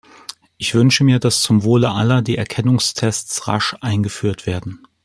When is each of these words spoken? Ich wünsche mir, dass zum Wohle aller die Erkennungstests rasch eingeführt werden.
Ich 0.57 0.73
wünsche 0.73 1.03
mir, 1.03 1.19
dass 1.19 1.43
zum 1.43 1.61
Wohle 1.63 1.91
aller 1.91 2.23
die 2.23 2.35
Erkennungstests 2.35 3.47
rasch 3.47 3.75
eingeführt 3.81 4.47
werden. 4.47 4.79